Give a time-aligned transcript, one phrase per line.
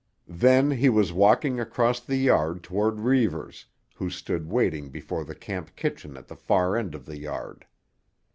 [0.27, 5.75] Then he was walking across the yard toward Reivers, who stood waiting before the camp
[5.75, 7.67] kitchen at the far end of the yard.